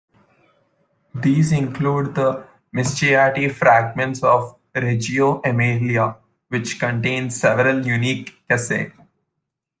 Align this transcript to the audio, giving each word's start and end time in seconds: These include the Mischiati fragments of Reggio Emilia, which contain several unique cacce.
These 1.13 1.51
include 1.51 2.15
the 2.15 2.47
Mischiati 2.75 3.51
fragments 3.51 4.23
of 4.23 4.57
Reggio 4.73 5.41
Emilia, 5.43 6.15
which 6.47 6.79
contain 6.79 7.29
several 7.29 7.85
unique 7.85 8.33
cacce. 8.49 8.91